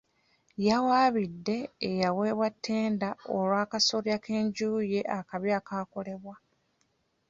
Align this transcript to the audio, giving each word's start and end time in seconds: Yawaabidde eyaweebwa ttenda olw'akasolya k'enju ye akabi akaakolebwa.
Yawaabidde 0.67 1.57
eyaweebwa 1.89 2.47
ttenda 2.53 3.09
olw'akasolya 3.35 4.15
k'enju 4.25 4.71
ye 4.91 5.01
akabi 5.17 5.49
akaakolebwa. 5.59 6.35